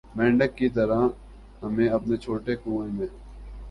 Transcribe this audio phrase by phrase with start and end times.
[0.15, 1.01] مینڈک کی طرح
[1.61, 3.07] ہمیں اپنے چھوٹے کنوئیں میں